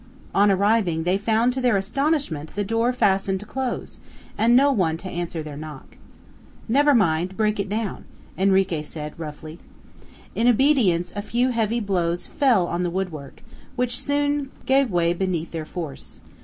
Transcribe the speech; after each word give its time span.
On 0.33 0.49
arriving, 0.49 1.03
they 1.03 1.19
found 1.19 1.53
to 1.53 1.61
their 1.61 1.77
astonishment 1.77 2.55
the 2.55 2.63
door 2.63 2.91
fastened 2.91 3.47
close, 3.47 3.99
and 4.35 4.55
no 4.55 4.71
one 4.71 4.97
to 4.97 5.07
answer 5.07 5.43
their 5.43 5.55
knock. 5.55 5.95
"Never 6.67 6.95
mind, 6.95 7.37
break 7.37 7.59
it 7.59 7.69
down," 7.69 8.05
Henrique 8.35 8.83
said, 8.83 9.13
roughly. 9.19 9.59
In 10.33 10.47
obedience 10.47 11.13
a 11.15 11.21
few 11.21 11.49
heavy 11.49 11.79
blows 11.79 12.25
fell 12.25 12.65
on 12.65 12.81
the 12.81 12.89
woodwork, 12.89 13.43
which 13.75 13.99
soon 14.01 14.49
gave 14.65 14.89
way 14.89 15.13
beneath 15.13 15.51
their 15.51 15.65
force. 15.65 16.19